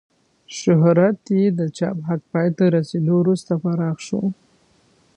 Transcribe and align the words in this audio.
شهرت 0.59 1.21
یې 1.37 1.45
د 1.59 1.61
چاپ 1.77 1.97
حق 2.07 2.21
پای 2.31 2.49
ته 2.57 2.65
رسېدو 2.75 3.13
وروسته 3.21 3.51
پراخ 3.63 3.97
شو. 4.07 4.21